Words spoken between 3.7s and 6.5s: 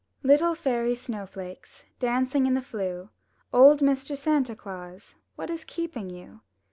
Mr. Santa Claus, What is keeping you?